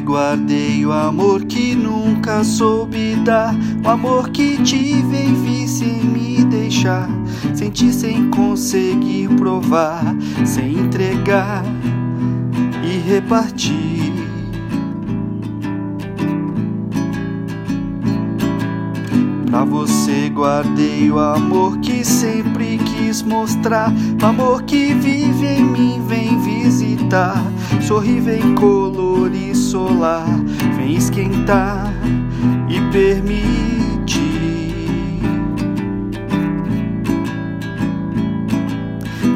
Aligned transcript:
guardei 0.00 0.84
o 0.84 0.92
amor 0.92 1.44
que 1.44 1.74
nunca 1.74 2.42
soube 2.42 3.14
dar, 3.24 3.54
o 3.84 3.88
amor 3.88 4.30
que 4.30 4.60
tive 4.62 5.16
e 5.16 5.32
vi 5.32 5.68
sem 5.68 6.02
me 6.02 6.44
deixar, 6.44 7.08
senti 7.54 7.92
sem 7.92 8.28
conseguir 8.30 9.28
provar, 9.36 10.16
sem 10.44 10.78
entregar 10.78 11.62
e 12.82 12.98
repartir. 13.08 14.12
Pra 19.46 19.64
você 19.64 20.28
guardei 20.28 21.10
o 21.10 21.18
amor 21.18 21.78
que 21.78 22.04
sempre 22.04 22.78
quis 22.78 23.22
mostrar, 23.22 23.92
o 24.20 24.26
amor 24.26 24.62
que 24.62 24.94
vive 24.94 25.46
em 25.46 25.64
mim, 25.64 26.02
vem 26.06 26.38
visitar, 26.40 27.40
sorri, 27.80 28.20
vem 28.20 28.54
colorir 28.54 29.09
vem 30.76 30.96
esquentar 30.96 31.92
e 32.68 32.80
permitir. 32.90 33.60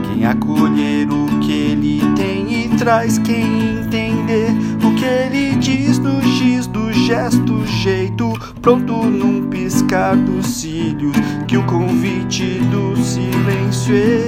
Quem 0.09 0.27
acolher 0.27 1.09
o 1.09 1.39
que 1.39 1.53
ele 1.53 2.01
tem 2.17 2.65
e 2.65 2.69
traz, 2.77 3.19
quem 3.19 3.79
entender 3.79 4.51
o 4.85 4.95
que 4.97 5.05
ele 5.05 5.57
diz 5.57 5.99
no 6.01 6.21
giz 6.21 6.67
do 6.67 6.93
gesto, 6.93 7.65
jeito, 7.67 8.33
pronto 8.61 8.93
num 9.05 9.49
piscar 9.49 10.17
dos 10.17 10.47
cílios, 10.47 11.17
que 11.47 11.57
o 11.57 11.63
convite 11.65 12.59
do 12.73 12.97
silêncio 12.97 13.95
exibe. 13.95 14.24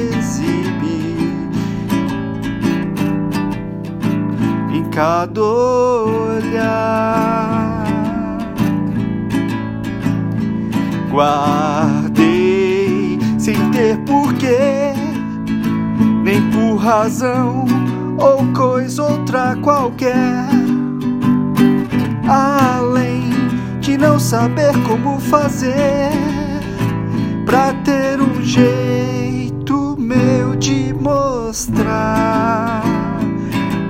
Cada 4.97 5.43
olhar, 5.43 6.65
guardei 11.11 12.27
sem 13.39 13.71
ter 13.73 13.99
porquê, 14.07 14.95
nem 16.25 16.51
por 16.51 16.77
razão 16.77 17.67
ou 18.17 18.51
coisa 18.55 19.03
outra 19.03 19.55
qualquer. 19.57 20.47
Além 22.27 23.29
de 23.81 23.99
não 23.99 24.19
saber 24.19 24.73
como 24.89 25.21
fazer 25.21 26.36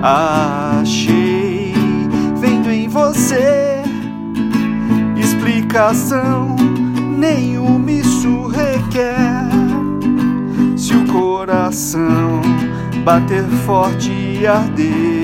Achei 0.01 1.73
vendo 2.39 2.71
em 2.71 2.87
você 2.87 3.81
explicação 5.17 6.55
nenhuma 7.17 7.91
isso 7.91 8.47
requer. 8.47 9.47
Se 10.75 10.93
o 10.93 11.05
coração 11.07 12.41
bater 13.03 13.43
forte 13.65 14.11
e 14.11 14.45
arder 14.45 15.16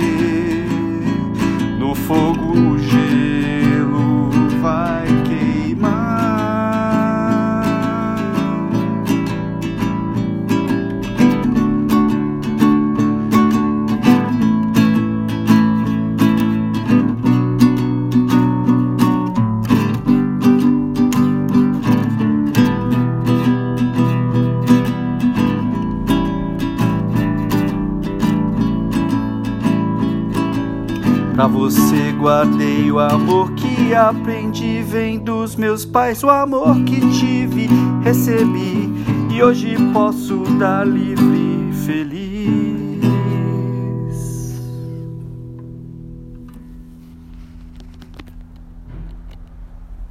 Pra 31.34 31.48
você 31.48 32.12
guardei 32.12 32.92
o 32.92 33.00
amor 33.00 33.52
que 33.54 33.94
aprendi 33.94 34.84
vem 34.84 35.18
dos 35.18 35.56
meus 35.56 35.84
pais, 35.84 36.24
o 36.24 36.30
amor 36.30 36.76
que 36.84 37.00
tive, 37.12 37.68
recebi 38.04 38.88
e 39.32 39.42
hoje 39.42 39.76
posso 39.92 40.44
dar 40.60 40.86
livre, 40.86 41.74
feliz. 41.86 42.83